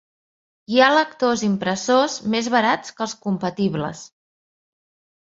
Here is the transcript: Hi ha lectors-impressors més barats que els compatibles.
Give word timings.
Hi 0.75 0.79
ha 0.83 0.85
lectors-impressors 0.93 2.15
més 2.35 2.49
barats 2.55 2.95
que 3.01 3.05
els 3.07 3.13
compatibles. 3.27 4.01